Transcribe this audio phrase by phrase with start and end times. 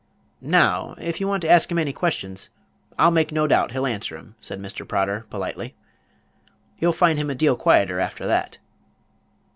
[0.41, 2.49] "Now, if you want to ask him any questions,
[2.97, 4.83] I make no doubt he'll answer 'em," said Mr.
[4.83, 5.75] Prodder, politely.
[6.79, 8.57] "You'll find him a deal quieter after that."